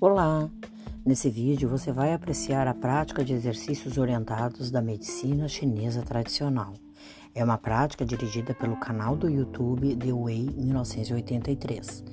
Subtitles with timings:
[0.00, 0.48] Olá!
[1.04, 6.74] Nesse vídeo você vai apreciar a prática de exercícios orientados da medicina chinesa tradicional.
[7.34, 12.04] É uma prática dirigida pelo canal do YouTube The Way 1983.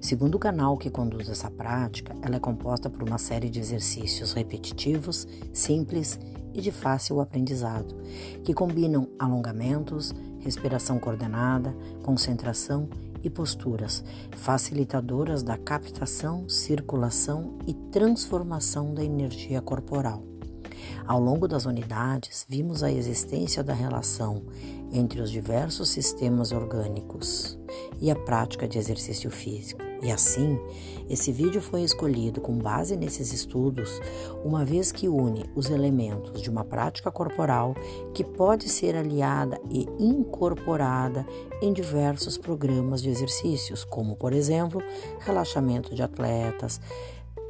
[0.00, 4.32] Segundo o canal que conduz essa prática, ela é composta por uma série de exercícios
[4.34, 6.20] repetitivos, simples
[6.54, 7.96] e de fácil aprendizado,
[8.44, 11.74] que combinam alongamentos, respiração coordenada,
[12.04, 12.88] concentração
[13.22, 14.04] e posturas,
[14.36, 20.24] facilitadoras da captação, circulação e transformação da energia corporal.
[21.06, 24.42] Ao longo das unidades, vimos a existência da relação
[24.92, 27.58] entre os diversos sistemas orgânicos
[28.00, 29.91] e a prática de exercício físico.
[30.02, 30.58] E assim,
[31.08, 34.00] esse vídeo foi escolhido com base nesses estudos,
[34.44, 37.74] uma vez que une os elementos de uma prática corporal
[38.12, 41.24] que pode ser aliada e incorporada
[41.62, 44.82] em diversos programas de exercícios, como, por exemplo,
[45.20, 46.80] relaxamento de atletas,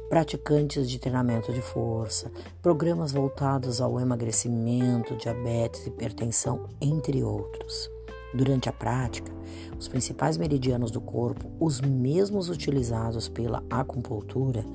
[0.07, 2.31] praticantes de treinamento de força,
[2.61, 7.89] programas voltados ao emagrecimento, diabetes, hipertensão, entre outros.
[8.33, 9.31] Durante a prática,
[9.77, 14.65] os principais meridianos do corpo, os mesmos utilizados pela acupuntura,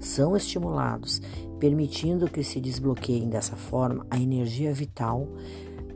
[0.00, 1.22] são estimulados,
[1.60, 5.28] permitindo que se desbloqueiem dessa forma a energia vital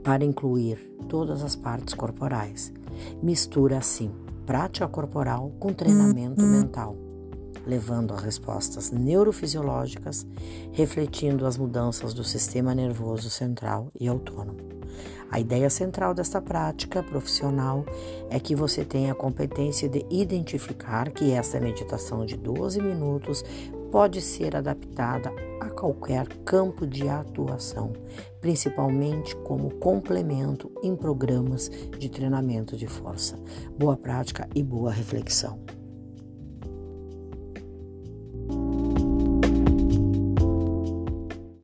[0.02, 2.72] para incluir todas as partes corporais.
[3.22, 4.12] Mistura assim
[4.46, 6.96] prática corporal com treinamento mental
[7.68, 10.26] levando a respostas neurofisiológicas,
[10.72, 14.77] refletindo as mudanças do sistema nervoso central e autônomo.
[15.30, 17.84] A ideia central desta prática profissional
[18.30, 23.44] é que você tenha a competência de identificar que esta meditação de 12 minutos
[23.90, 27.92] pode ser adaptada a qualquer campo de atuação,
[28.40, 33.38] principalmente como complemento em programas de treinamento de força.
[33.78, 35.77] Boa prática e boa reflexão.